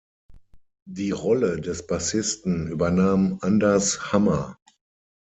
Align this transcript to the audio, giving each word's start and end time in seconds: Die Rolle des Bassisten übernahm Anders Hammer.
Die 0.89 1.11
Rolle 1.11 1.61
des 1.61 1.85
Bassisten 1.85 2.65
übernahm 2.65 3.37
Anders 3.41 4.11
Hammer. 4.11 4.57